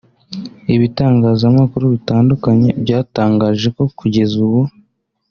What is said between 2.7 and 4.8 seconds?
byatangaje ko kugeza ubu